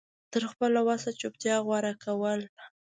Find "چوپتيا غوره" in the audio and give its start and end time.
1.19-1.93